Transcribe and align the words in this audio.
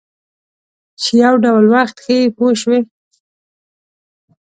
چې 1.01 1.11
یو 1.23 1.35
ډول 1.43 1.65
وخت 1.73 1.95
ښیي 2.03 2.33
پوه 2.35 2.51
شوې!. 2.61 2.79